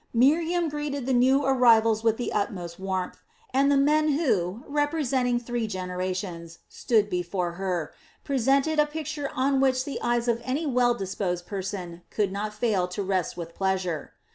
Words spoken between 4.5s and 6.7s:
representing three generations,